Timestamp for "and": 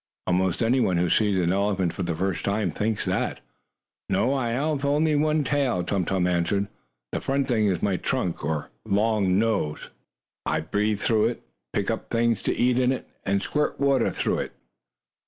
13.27-13.43